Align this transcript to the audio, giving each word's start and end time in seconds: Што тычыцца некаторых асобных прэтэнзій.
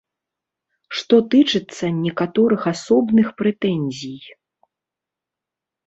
Што 0.99 1.15
тычыцца 1.33 1.85
некаторых 2.05 2.61
асобных 2.73 3.27
прэтэнзій. 3.43 4.21